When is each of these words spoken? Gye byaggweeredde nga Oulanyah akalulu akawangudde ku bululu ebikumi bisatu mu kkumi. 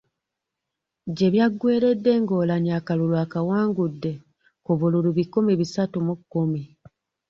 Gye 1.15 1.27
byaggweeredde 1.33 2.11
nga 2.21 2.33
Oulanyah 2.37 2.77
akalulu 2.79 3.15
akawangudde 3.23 4.11
ku 4.63 4.71
bululu 4.79 5.07
ebikumi 5.13 5.51
bisatu 5.61 5.97
mu 6.05 6.13
kkumi. 6.19 6.61